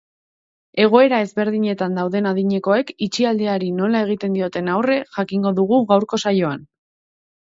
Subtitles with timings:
[0.83, 6.65] Egoera ezberdinetan dauden adinekoek itxialdiari nola egiten dioten aurre jakingo dugu gaurko saioan.